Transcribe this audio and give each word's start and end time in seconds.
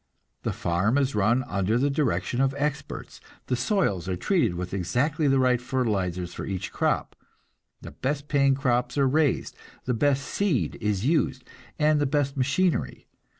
The 0.41 0.51
farm 0.51 0.97
is 0.97 1.13
run 1.13 1.43
under 1.43 1.77
the 1.77 1.91
direction 1.91 2.41
of 2.41 2.55
experts; 2.57 3.21
the 3.45 3.55
soils 3.55 4.09
are 4.09 4.15
treated 4.15 4.55
with 4.55 4.73
exactly 4.73 5.27
the 5.27 5.37
right 5.37 5.61
fertilizers 5.61 6.33
for 6.33 6.43
each 6.43 6.71
crop, 6.71 7.15
the 7.83 7.91
best 7.91 8.27
paying 8.27 8.55
crops 8.55 8.97
are 8.97 9.07
raised, 9.07 9.55
the 9.85 9.93
best 9.93 10.25
seed 10.25 10.75
is 10.81 11.05
used, 11.05 11.43
and 11.77 12.01
the 12.01 12.07
best 12.07 12.35
machinery. 12.35 13.05